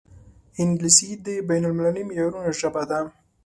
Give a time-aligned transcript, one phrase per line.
[0.61, 2.99] انګلیسي د بین المللي معیارونو ژبه ده